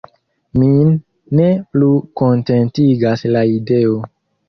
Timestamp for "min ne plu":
0.61-1.91